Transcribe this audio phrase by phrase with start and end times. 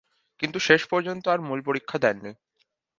[0.39, 2.31] কিন্তু শেষ পর্যন্ত আর মূল পরীক্ষা দেননি।